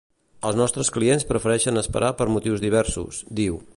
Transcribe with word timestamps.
Els 0.51 0.55
nostres 0.61 0.89
clients 0.95 1.27
prefereixen 1.33 1.81
esperar 1.83 2.11
per 2.23 2.29
motius 2.37 2.65
diversos, 2.65 3.21
diu. 3.43 3.63